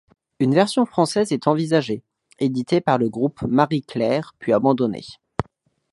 Une 0.39 0.55
version 0.55 0.87
française 0.87 1.31
est 1.31 1.45
envisagée, 1.47 2.01
éditée 2.39 2.81
par 2.81 2.97
le 2.97 3.07
Groupe 3.07 3.43
Marie 3.43 3.83
Claire, 3.83 4.33
puis 4.39 4.51
abandonnée. 4.51 5.03